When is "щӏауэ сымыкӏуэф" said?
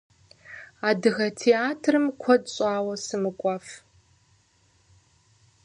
2.53-3.67